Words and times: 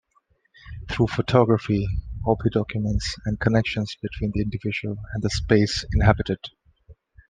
Through 0.89 1.09
photography 1.09 1.85
Opie 2.25 2.49
documents 2.49 3.15
the 3.23 3.37
connections 3.37 3.95
between 4.01 4.31
the 4.33 4.41
individual 4.41 4.97
and 5.13 5.21
the 5.21 5.29
space 5.29 5.85
inhabited. 5.93 6.39